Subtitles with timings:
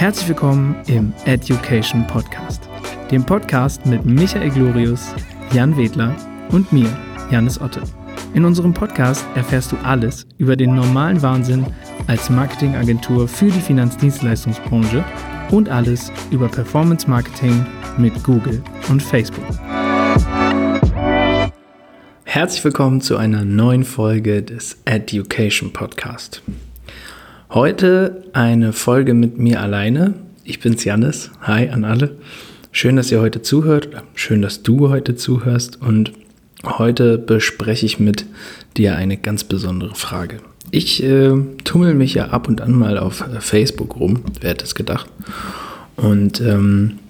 [0.00, 2.70] Herzlich willkommen im Education Podcast,
[3.10, 5.14] dem Podcast mit Michael Glorius,
[5.52, 6.16] Jan Wedler
[6.50, 6.88] und mir,
[7.30, 7.82] Janis Otte.
[8.32, 11.66] In unserem Podcast erfährst du alles über den normalen Wahnsinn
[12.06, 15.04] als Marketingagentur für die Finanzdienstleistungsbranche
[15.50, 17.66] und alles über Performance Marketing
[17.98, 19.44] mit Google und Facebook.
[22.24, 26.40] Herzlich willkommen zu einer neuen Folge des Education Podcast.
[27.52, 30.14] Heute eine Folge mit mir alleine.
[30.44, 31.32] Ich bin's Jannis.
[31.40, 32.12] Hi an alle.
[32.70, 33.88] Schön, dass ihr heute zuhört.
[34.14, 35.82] Schön, dass du heute zuhörst.
[35.82, 36.12] Und
[36.64, 38.24] heute bespreche ich mit
[38.76, 40.36] dir eine ganz besondere Frage.
[40.70, 41.32] Ich äh,
[41.64, 44.22] tummel mich ja ab und an mal auf äh, Facebook rum.
[44.40, 45.10] Wer hätte es gedacht?
[45.96, 47.00] Und ähm,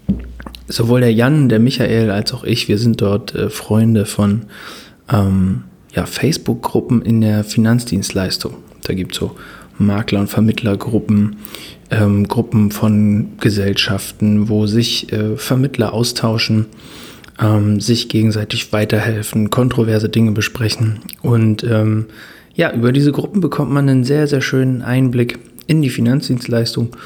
[0.69, 4.47] sowohl der Jan, der Michael als auch ich, wir sind dort äh, Freunde von
[5.13, 5.65] ähm,
[5.95, 8.55] ja, Facebook-Gruppen in der Finanzdienstleistung.
[8.85, 9.37] Da gibt es so
[9.81, 11.37] Makler- und Vermittlergruppen,
[11.91, 16.67] ähm, Gruppen von Gesellschaften, wo sich äh, Vermittler austauschen,
[17.41, 21.01] ähm, sich gegenseitig weiterhelfen, kontroverse Dinge besprechen.
[21.23, 22.07] Und ähm,
[22.55, 26.97] ja, über diese Gruppen bekommt man einen sehr, sehr schönen Einblick in die Finanzdienstleistung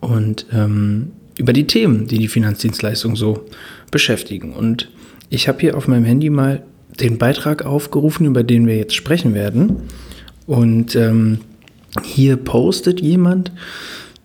[0.00, 3.46] und ähm, über die Themen, die die Finanzdienstleistung so
[3.90, 4.52] beschäftigen.
[4.52, 4.90] Und
[5.30, 6.62] ich habe hier auf meinem Handy mal
[7.00, 9.76] den Beitrag aufgerufen, über den wir jetzt sprechen werden.
[10.46, 11.40] Und ähm,
[12.04, 13.52] hier postet jemand,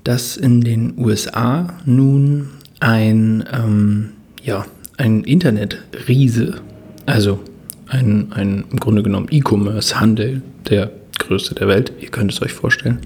[0.04, 2.50] dass in den USA nun
[2.80, 4.12] ein, ähm,
[4.44, 4.66] ja,
[4.98, 6.56] ein Internetriese,
[7.06, 7.40] also
[7.88, 13.00] ein, ein im Grunde genommen E-Commerce-Handel, der größte der Welt, ihr könnt es euch vorstellen,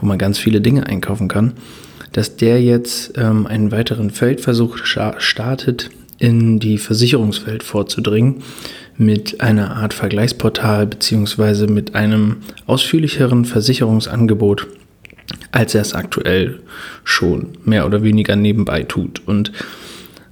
[0.00, 1.54] wo man ganz viele Dinge einkaufen kann,
[2.12, 8.42] dass der jetzt ähm, einen weiteren Feldversuch startet, in die Versicherungswelt vorzudringen
[9.00, 14.66] mit einer Art Vergleichsportal beziehungsweise mit einem ausführlicheren Versicherungsangebot,
[15.52, 16.60] als er es aktuell
[17.02, 19.26] schon mehr oder weniger nebenbei tut.
[19.26, 19.52] Und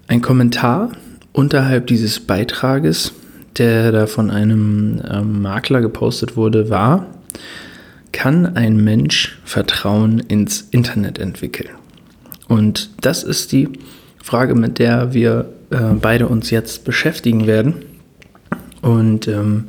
[0.07, 0.93] ein Kommentar
[1.33, 3.15] unterhalb dieses Beitrages,
[3.57, 7.07] der da von einem ähm, Makler gepostet wurde, war,
[8.13, 11.71] kann ein Mensch Vertrauen ins Internet entwickeln?
[12.49, 13.71] Und das ist die
[14.23, 17.88] Frage, mit der wir äh, beide uns jetzt beschäftigen werden.
[18.83, 19.65] Und ähm,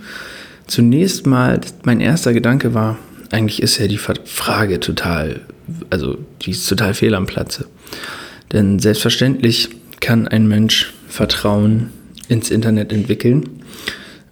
[0.68, 2.98] zunächst mal, mein erster Gedanke war,
[3.32, 5.42] eigentlich ist ja die Frage total,
[5.90, 7.66] also die ist total fehl am Platze.
[8.52, 11.90] Denn selbstverständlich kann ein Mensch Vertrauen
[12.28, 13.44] ins Internet entwickeln,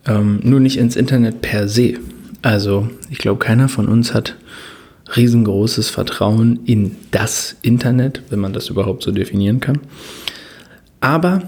[0.06, 1.96] ähm, nur nicht ins Internet per se.
[2.42, 4.36] Also ich glaube, keiner von uns hat
[5.16, 9.80] riesengroßes Vertrauen in das Internet, wenn man das überhaupt so definieren kann.
[11.00, 11.44] Aber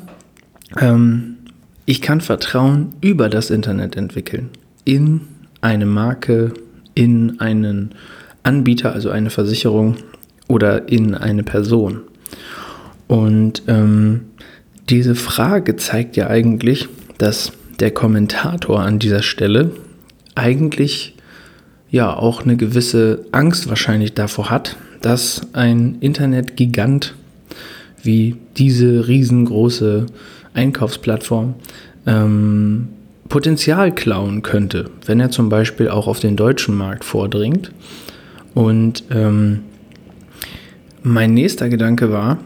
[0.80, 1.38] ähm,
[1.90, 4.50] ich kann Vertrauen über das Internet entwickeln.
[4.86, 5.22] In
[5.60, 6.54] eine Marke,
[6.94, 7.96] in einen
[8.44, 9.96] Anbieter, also eine Versicherung
[10.48, 12.02] oder in eine Person.
[13.08, 14.26] Und ähm,
[14.88, 19.72] diese Frage zeigt ja eigentlich, dass der Kommentator an dieser Stelle
[20.36, 21.16] eigentlich
[21.90, 27.16] ja auch eine gewisse Angst wahrscheinlich davor hat, dass ein Internetgigant
[28.04, 30.06] wie diese riesengroße
[30.60, 31.56] Einkaufsplattform
[32.06, 32.90] ähm,
[33.30, 37.72] Potenzial klauen könnte, wenn er zum Beispiel auch auf den deutschen Markt vordringt.
[38.54, 39.60] Und ähm,
[41.04, 42.40] mein nächster Gedanke war,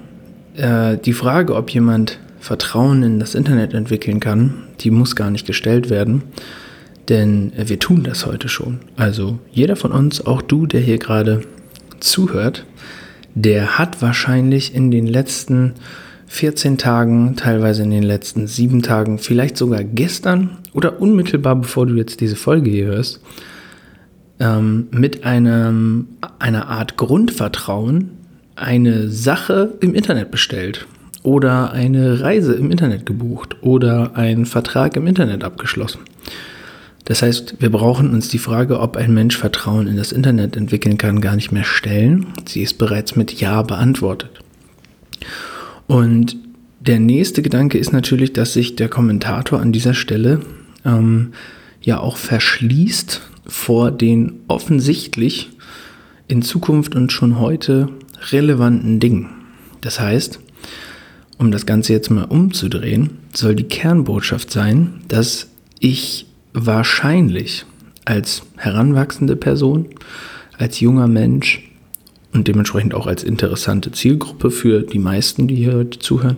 [0.55, 5.47] äh, die Frage, ob jemand Vertrauen in das Internet entwickeln kann, die muss gar nicht
[5.47, 6.23] gestellt werden,
[7.07, 8.81] denn wir tun das heute schon.
[8.97, 11.41] Also jeder von uns, auch du, der hier gerade
[12.01, 12.65] zuhört,
[13.33, 15.73] der hat wahrscheinlich in den letzten
[16.33, 21.93] 14 Tagen, teilweise in den letzten sieben Tagen, vielleicht sogar gestern oder unmittelbar bevor du
[21.93, 23.21] jetzt diese Folge hier hörst,
[24.39, 26.07] ähm, mit einem,
[26.39, 28.09] einer Art Grundvertrauen
[28.55, 30.87] eine Sache im Internet bestellt
[31.21, 35.99] oder eine Reise im Internet gebucht oder einen Vertrag im Internet abgeschlossen.
[37.05, 40.97] Das heißt, wir brauchen uns die Frage, ob ein Mensch Vertrauen in das Internet entwickeln
[40.97, 42.25] kann, gar nicht mehr stellen.
[42.47, 44.31] Sie ist bereits mit Ja beantwortet.
[45.93, 46.37] Und
[46.79, 50.39] der nächste Gedanke ist natürlich, dass sich der Kommentator an dieser Stelle
[50.83, 51.33] ähm,
[51.83, 55.51] ja auch verschließt vor den offensichtlich
[56.27, 57.89] in Zukunft und schon heute
[58.31, 59.29] relevanten Dingen.
[59.81, 60.39] Das heißt,
[61.37, 67.67] um das Ganze jetzt mal umzudrehen, soll die Kernbotschaft sein, dass ich wahrscheinlich
[68.03, 69.89] als heranwachsende Person,
[70.57, 71.61] als junger Mensch
[72.33, 76.37] und dementsprechend auch als interessante Zielgruppe für die meisten, die hier heute zuhören,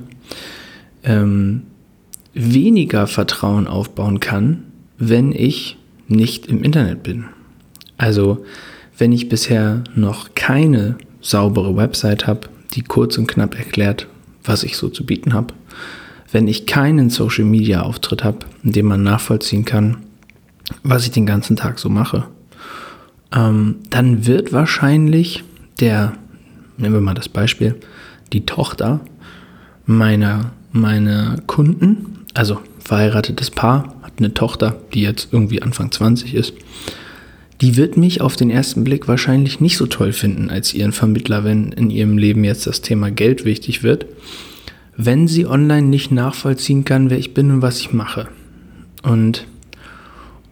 [1.04, 1.64] ähm,
[2.34, 4.64] weniger Vertrauen aufbauen kann,
[4.98, 5.78] wenn ich
[6.08, 7.26] nicht im Internet bin.
[7.98, 8.46] Also
[8.98, 14.08] wenn ich bisher noch keine saubere Website habe, die kurz und knapp erklärt,
[14.44, 15.54] was ich so zu bieten habe.
[16.32, 19.98] Wenn ich keinen Social-Media-Auftritt habe, in dem man nachvollziehen kann,
[20.84, 22.26] was ich den ganzen Tag so mache,
[23.34, 25.44] ähm, dann wird wahrscheinlich
[25.80, 26.14] der,
[26.78, 27.76] nehmen wir mal das Beispiel,
[28.34, 29.02] die Tochter
[29.86, 36.54] meiner, meiner Kunden, also verheiratetes Paar, hat eine Tochter, die jetzt irgendwie Anfang 20 ist,
[37.62, 41.44] die wird mich auf den ersten Blick wahrscheinlich nicht so toll finden als ihren Vermittler,
[41.44, 44.06] wenn in ihrem Leben jetzt das Thema Geld wichtig wird,
[44.98, 48.28] wenn sie online nicht nachvollziehen kann, wer ich bin und was ich mache.
[49.04, 49.48] Und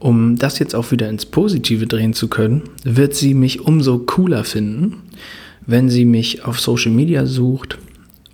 [0.03, 4.43] um das jetzt auch wieder ins Positive drehen zu können, wird sie mich umso cooler
[4.43, 4.97] finden,
[5.65, 7.77] wenn sie mich auf Social Media sucht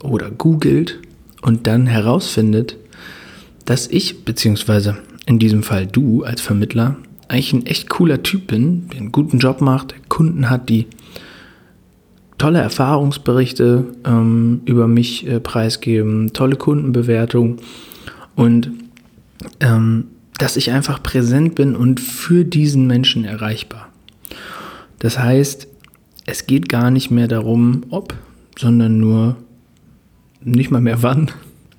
[0.01, 0.97] oder googelt
[1.43, 2.75] und dann herausfindet,
[3.65, 8.87] dass ich, beziehungsweise in diesem Fall du als Vermittler, eigentlich ein echt cooler Typ bin,
[8.89, 10.87] der einen guten Job macht, Kunden hat, die
[12.39, 17.57] tolle Erfahrungsberichte ähm, über mich äh, preisgeben, tolle Kundenbewertung
[18.35, 18.71] und
[19.59, 20.05] ähm,
[20.39, 23.89] dass ich einfach präsent bin und für diesen Menschen erreichbar.
[24.97, 25.67] Das heißt,
[26.25, 28.15] es geht gar nicht mehr darum, ob,
[28.57, 29.35] sondern nur
[30.41, 31.29] nicht mal mehr wann.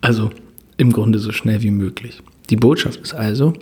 [0.01, 0.31] Also
[0.77, 2.23] im Grunde so schnell wie möglich.
[2.51, 3.55] Die Botschaft ist also,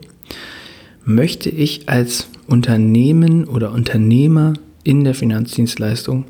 [1.05, 4.55] möchte ich als Unternehmen oder Unternehmer
[4.85, 6.25] in der Finanzdienstleistung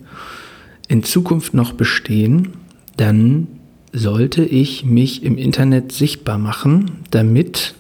[0.89, 2.49] in Zukunft noch bestehen,
[2.97, 3.47] dann
[3.93, 7.75] sollte ich mich im Internet sichtbar machen, damit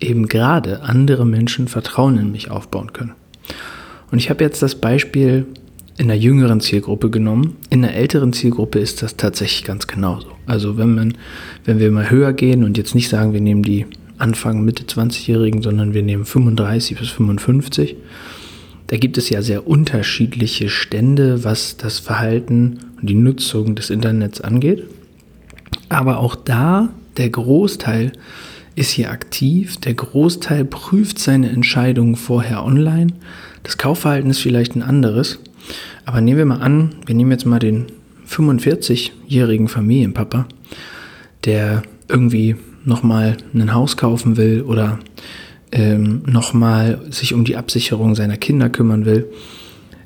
[0.00, 3.12] eben gerade andere Menschen Vertrauen in mich aufbauen können.
[4.10, 5.46] Und ich habe jetzt das Beispiel
[5.98, 7.56] in der jüngeren Zielgruppe genommen.
[7.70, 10.28] In der älteren Zielgruppe ist das tatsächlich ganz genauso.
[10.46, 11.14] Also wenn man,
[11.64, 13.84] wenn wir mal höher gehen und jetzt nicht sagen, wir nehmen die
[14.16, 17.96] Anfang, Mitte 20-Jährigen, sondern wir nehmen 35 bis 55,
[18.86, 24.40] da gibt es ja sehr unterschiedliche Stände, was das Verhalten und die Nutzung des Internets
[24.40, 24.84] angeht.
[25.88, 28.12] Aber auch da, der Großteil
[28.78, 29.76] ist hier aktiv.
[29.78, 33.12] Der Großteil prüft seine Entscheidungen vorher online.
[33.64, 35.40] Das Kaufverhalten ist vielleicht ein anderes.
[36.06, 37.86] Aber nehmen wir mal an, wir nehmen jetzt mal den
[38.28, 40.46] 45-jährigen Familienpapa,
[41.44, 45.00] der irgendwie nochmal ein Haus kaufen will oder
[45.72, 49.26] ähm, nochmal sich um die Absicherung seiner Kinder kümmern will,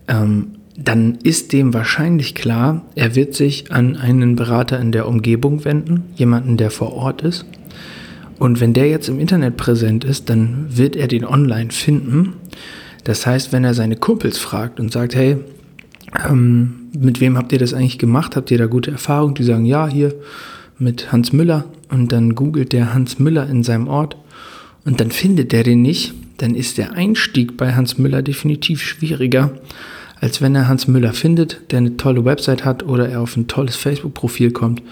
[0.08, 5.64] ähm, dann ist dem wahrscheinlich klar, er wird sich an einen Berater in der Umgebung
[5.64, 7.44] wenden, jemanden, der vor Ort ist
[8.42, 12.32] und wenn der jetzt im Internet präsent ist, dann wird er den online finden.
[13.04, 15.36] Das heißt, wenn er seine Kumpels fragt und sagt, hey,
[16.28, 18.34] ähm, mit wem habt ihr das eigentlich gemacht?
[18.34, 19.36] Habt ihr da gute Erfahrungen?
[19.36, 20.12] Die sagen, ja, hier
[20.76, 21.66] mit Hans Müller.
[21.88, 24.16] Und dann googelt der Hans Müller in seinem Ort
[24.84, 26.12] und dann findet der den nicht.
[26.38, 29.52] Dann ist der Einstieg bei Hans Müller definitiv schwieriger,
[30.20, 33.46] als wenn er Hans Müller findet, der eine tolle Website hat oder er auf ein
[33.46, 34.82] tolles Facebook-Profil kommt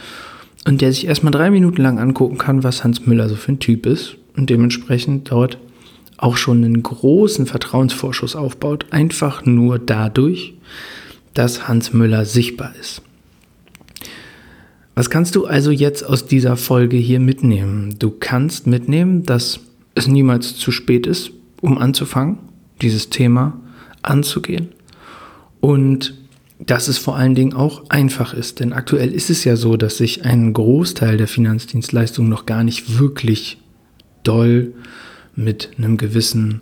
[0.66, 3.60] und der sich erstmal drei Minuten lang angucken kann, was Hans Müller so für ein
[3.60, 5.58] Typ ist und dementsprechend dort
[6.16, 10.54] auch schon einen großen Vertrauensvorschuss aufbaut, einfach nur dadurch,
[11.34, 13.02] dass Hans Müller sichtbar ist.
[14.94, 17.96] Was kannst du also jetzt aus dieser Folge hier mitnehmen?
[17.98, 19.60] Du kannst mitnehmen, dass
[19.94, 21.30] es niemals zu spät ist,
[21.62, 22.38] um anzufangen,
[22.82, 23.58] dieses Thema
[24.02, 24.68] anzugehen.
[25.60, 26.19] Und
[26.66, 28.60] dass es vor allen Dingen auch einfach ist.
[28.60, 32.98] Denn aktuell ist es ja so, dass sich ein Großteil der Finanzdienstleistungen noch gar nicht
[32.98, 33.58] wirklich
[34.22, 34.74] doll
[35.34, 36.60] mit einem gewissen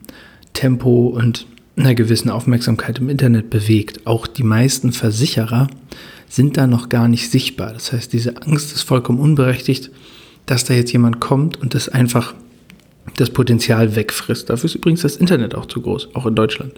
[0.52, 1.46] Tempo und
[1.76, 4.06] einer gewissen Aufmerksamkeit im Internet bewegt.
[4.06, 5.68] Auch die meisten Versicherer
[6.28, 7.72] sind da noch gar nicht sichtbar.
[7.72, 9.90] Das heißt, diese Angst ist vollkommen unberechtigt,
[10.46, 12.34] dass da jetzt jemand kommt und das einfach
[13.16, 14.50] das Potenzial wegfrisst.
[14.50, 16.75] Dafür ist übrigens das Internet auch zu groß, auch in Deutschland.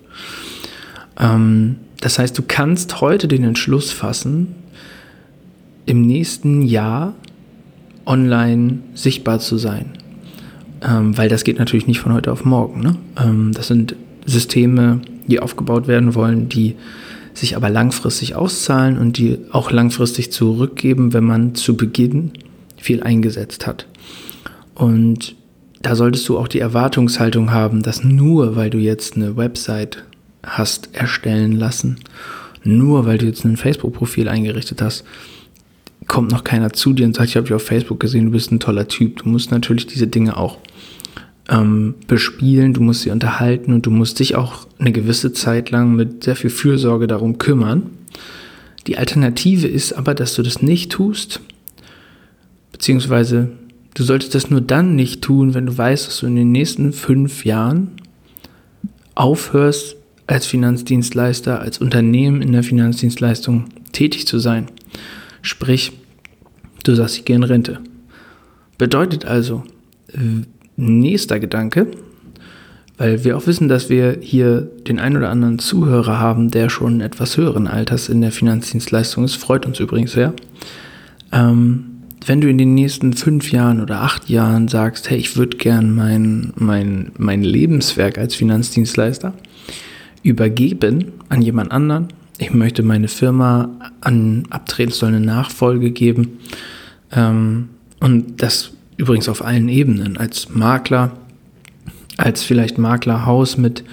[1.18, 4.54] Ähm, das heißt, du kannst heute den Entschluss fassen,
[5.87, 7.14] im nächsten Jahr
[8.07, 9.92] online sichtbar zu sein.
[10.83, 12.80] Ähm, weil das geht natürlich nicht von heute auf morgen.
[12.80, 12.97] Ne?
[13.23, 16.76] Ähm, das sind Systeme, die aufgebaut werden wollen, die
[17.35, 22.33] sich aber langfristig auszahlen und die auch langfristig zurückgeben, wenn man zu Beginn
[22.76, 23.87] viel eingesetzt hat.
[24.75, 25.37] Und
[25.83, 30.04] da solltest du auch die Erwartungshaltung haben, dass nur weil du jetzt eine Website
[30.44, 31.99] hast erstellen lassen,
[32.62, 35.04] nur weil du jetzt ein Facebook-Profil eingerichtet hast,
[36.06, 38.50] kommt noch keiner zu dir und sagt, ich habe dich auf Facebook gesehen, du bist
[38.50, 39.23] ein toller Typ.
[39.23, 40.59] Du musst natürlich diese Dinge auch
[41.49, 45.94] ähm, bespielen, du musst sie unterhalten und du musst dich auch eine gewisse Zeit lang
[45.94, 47.90] mit sehr viel Fürsorge darum kümmern.
[48.87, 51.40] Die Alternative ist aber, dass du das nicht tust,
[52.73, 53.50] beziehungsweise
[53.94, 56.92] du solltest das nur dann nicht tun, wenn du weißt, dass du in den nächsten
[56.92, 57.92] fünf Jahren
[59.14, 59.97] aufhörst,
[60.30, 64.66] als Finanzdienstleister, als Unternehmen in der Finanzdienstleistung tätig zu sein.
[65.42, 65.92] Sprich,
[66.84, 67.80] du sagst, ich gehe in Rente.
[68.78, 69.64] Bedeutet also,
[70.76, 71.88] nächster Gedanke,
[72.96, 77.00] weil wir auch wissen, dass wir hier den ein oder anderen Zuhörer haben, der schon
[77.00, 80.34] etwas höheren Alters in der Finanzdienstleistung ist, freut uns übrigens sehr.
[81.32, 81.87] Ähm,
[82.26, 85.94] wenn du in den nächsten fünf Jahren oder acht Jahren sagst, hey, ich würde gern
[85.94, 89.32] mein, mein, mein Lebenswerk als Finanzdienstleister
[90.22, 92.08] übergeben an jemand anderen,
[92.38, 93.68] ich möchte meine Firma
[94.00, 96.38] an abtreten, soll eine Nachfolge geben.
[97.12, 97.68] Ähm,
[98.00, 101.12] und das übrigens auf allen Ebenen, als Makler,
[102.16, 103.84] als vielleicht Maklerhaus mit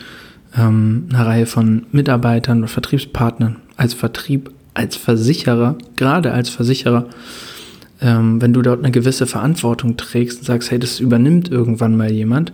[0.57, 7.07] ähm, einer Reihe von Mitarbeitern oder Vertriebspartnern, als Vertrieb, als Versicherer, gerade als Versicherer,
[8.01, 12.11] ähm, wenn du dort eine gewisse Verantwortung trägst und sagst, hey, das übernimmt irgendwann mal
[12.11, 12.53] jemand,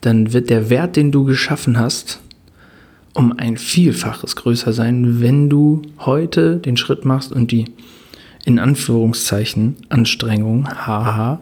[0.00, 2.20] dann wird der Wert, den du geschaffen hast,
[3.20, 7.66] um ein Vielfaches größer sein, wenn du heute den Schritt machst und die
[8.46, 11.40] in Anführungszeichen Anstrengung, haha,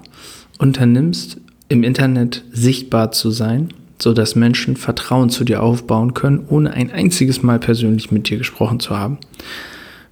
[0.58, 3.68] unternimmst, im Internet sichtbar zu sein,
[4.02, 8.80] sodass Menschen Vertrauen zu dir aufbauen können, ohne ein einziges Mal persönlich mit dir gesprochen
[8.80, 9.18] zu haben.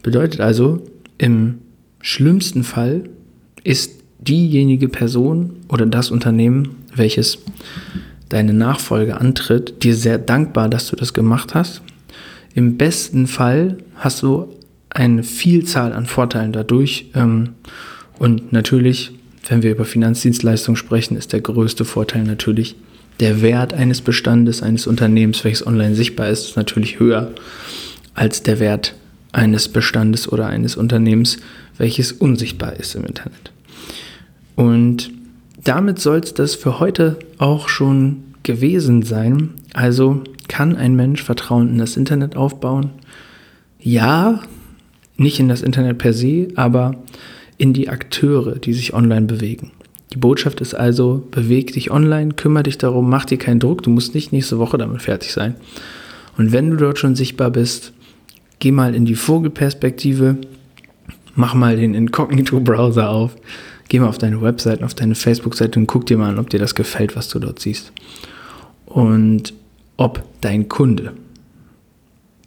[0.05, 0.85] Bedeutet also,
[1.19, 1.59] im
[2.01, 3.11] schlimmsten Fall
[3.65, 7.39] ist diejenige Person oder das Unternehmen, welches
[8.29, 11.83] deine Nachfolge antritt, dir sehr dankbar, dass du das gemacht hast.
[12.55, 14.49] Im besten Fall hast du
[14.91, 17.11] eine Vielzahl an Vorteilen dadurch.
[17.15, 17.51] Ähm,
[18.19, 19.13] und natürlich,
[19.49, 22.77] wenn wir über Finanzdienstleistungen sprechen, ist der größte Vorteil natürlich
[23.21, 27.33] der Wert eines Bestandes, eines Unternehmens, welches online sichtbar ist, ist natürlich höher
[28.15, 28.95] als der Wert
[29.33, 31.39] eines Bestandes oder eines Unternehmens,
[31.77, 33.53] welches unsichtbar ist im Internet.
[34.55, 35.11] Und
[35.63, 39.55] damit soll es das für heute auch schon gewesen sein.
[39.75, 42.91] Also kann ein Mensch Vertrauen in das Internet aufbauen?
[43.81, 44.41] Ja,
[45.17, 46.97] nicht in das Internet per se, aber
[47.59, 49.73] in die Akteure, die sich online bewegen.
[50.13, 53.91] Die Botschaft ist also, beweg dich online, kümmere dich darum, mach dir keinen Druck, du
[53.91, 55.57] musst nicht nächste Woche damit fertig sein.
[56.37, 57.93] Und wenn du dort schon sichtbar bist,
[58.59, 60.37] geh mal in die Vogelperspektive,
[61.35, 63.37] mach mal den Incognito-Browser auf,
[63.89, 66.59] geh mal auf deine Webseite, auf deine Facebook-Seite und guck dir mal an, ob dir
[66.59, 67.93] das gefällt, was du dort siehst.
[68.87, 69.55] Und
[69.97, 71.13] ob dein Kunde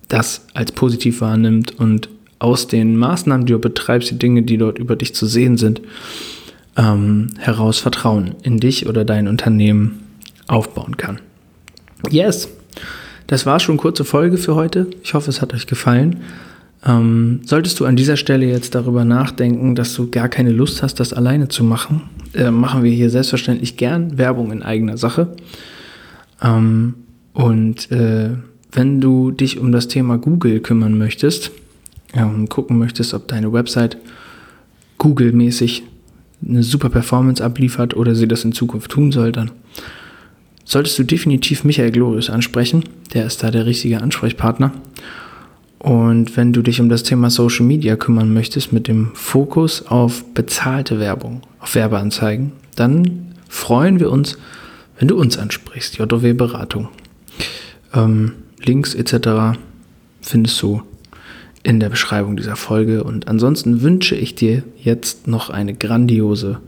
[0.08, 4.80] das als positiv wahrnimmt und aus den Maßnahmen, die du betreibst, die Dinge, die dort
[4.80, 5.82] über dich zu sehen sind,
[6.78, 10.00] ähm, heraus Vertrauen in dich oder dein Unternehmen
[10.48, 11.20] aufbauen kann.
[12.10, 12.50] Yes,
[13.28, 14.88] das war schon kurze Folge für heute.
[15.04, 16.22] Ich hoffe, es hat euch gefallen.
[16.86, 21.00] Ähm, solltest du an dieser Stelle jetzt darüber nachdenken, dass du gar keine Lust hast,
[21.00, 25.36] das alleine zu machen, äh, machen wir hier selbstverständlich gern Werbung in eigener Sache.
[26.42, 26.94] Ähm,
[27.34, 28.30] und äh,
[28.72, 31.52] wenn du dich um das Thema Google kümmern möchtest,
[32.14, 33.98] und gucken möchtest, ob deine Website
[34.98, 35.84] Google-mäßig
[36.48, 39.52] eine super Performance abliefert oder sie das in Zukunft tun soll, dann
[40.64, 42.84] solltest du definitiv Michael Glorius ansprechen.
[43.14, 44.72] Der ist da der richtige Ansprechpartner.
[45.80, 50.26] Und wenn du dich um das Thema Social Media kümmern möchtest, mit dem Fokus auf
[50.34, 54.38] bezahlte Werbung, auf Werbeanzeigen, dann freuen wir uns,
[54.98, 56.90] wenn du uns ansprichst, JW Beratung.
[57.94, 59.58] Ähm, Links etc.
[60.22, 60.82] findest du
[61.64, 63.04] in der Beschreibung dieser Folge.
[63.06, 66.60] Und ansonsten wünsche ich dir jetzt noch eine grandiose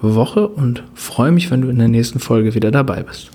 [0.00, 3.30] Woche und freue mich, wenn du in der nächsten Folge wieder dabei bist.